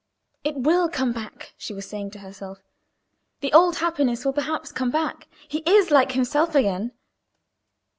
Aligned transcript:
"It 0.43 0.55
will 0.55 0.89
come 0.89 1.11
back," 1.13 1.53
she 1.59 1.75
was 1.75 1.87
saying 1.87 2.09
to 2.13 2.19
herself, 2.25 2.63
"the 3.41 3.53
old 3.53 3.75
happiness 3.75 4.25
will 4.25 4.33
perhaps 4.33 4.71
come 4.71 4.89
back. 4.89 5.27
He 5.47 5.59
is 5.59 5.91
like 5.91 6.13
himself 6.13 6.55
again." 6.55 6.93